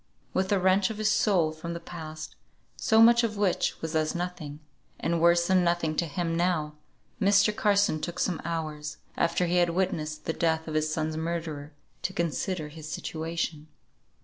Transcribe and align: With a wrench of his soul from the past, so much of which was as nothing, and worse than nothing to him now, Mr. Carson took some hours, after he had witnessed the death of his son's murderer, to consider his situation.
With 0.33 0.51
a 0.51 0.57
wrench 0.57 0.89
of 0.89 0.97
his 0.97 1.11
soul 1.11 1.51
from 1.51 1.73
the 1.75 1.79
past, 1.79 2.35
so 2.75 3.03
much 3.03 3.23
of 3.23 3.37
which 3.37 3.79
was 3.83 3.95
as 3.95 4.15
nothing, 4.15 4.59
and 4.99 5.21
worse 5.21 5.45
than 5.45 5.63
nothing 5.63 5.95
to 5.97 6.07
him 6.07 6.35
now, 6.35 6.73
Mr. 7.21 7.55
Carson 7.55 8.01
took 8.01 8.17
some 8.17 8.41
hours, 8.43 8.97
after 9.15 9.45
he 9.45 9.57
had 9.57 9.69
witnessed 9.69 10.25
the 10.25 10.33
death 10.33 10.67
of 10.67 10.73
his 10.73 10.91
son's 10.91 11.17
murderer, 11.17 11.73
to 12.01 12.13
consider 12.13 12.69
his 12.69 12.91
situation. 12.91 13.67